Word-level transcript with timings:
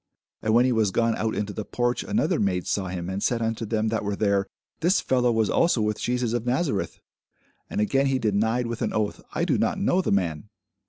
And 0.41 0.55
when 0.55 0.65
he 0.65 0.71
was 0.71 0.89
gone 0.89 1.15
out 1.15 1.35
into 1.35 1.53
the 1.53 1.63
porch, 1.63 2.03
another 2.03 2.39
maid 2.39 2.65
saw 2.65 2.87
him, 2.87 3.07
and 3.07 3.21
said 3.21 3.39
unto 3.39 3.67
them 3.67 3.89
that 3.89 4.03
were 4.03 4.15
there, 4.15 4.47
This 4.79 4.99
fellow 4.99 5.31
was 5.31 5.47
also 5.47 5.79
with 5.79 5.99
Jesus 6.01 6.33
of 6.33 6.43
Nazareth. 6.43 6.99
And 7.69 7.79
again 7.79 8.07
he 8.07 8.17
denied 8.17 8.65
with 8.65 8.81
an 8.81 8.93
oath, 8.93 9.21
I 9.33 9.45
do 9.45 9.59
not 9.59 9.77
know 9.77 10.01
the 10.01 10.11
man. 10.11 10.49